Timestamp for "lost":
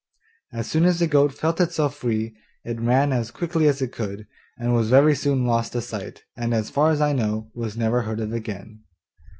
5.45-5.73